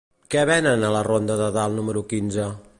Què 0.35 0.45
venen 0.49 0.85
a 0.87 0.89
la 0.95 1.03
ronda 1.09 1.37
de 1.43 1.53
Dalt 1.59 1.81
número 1.81 2.07
quinze? 2.15 2.53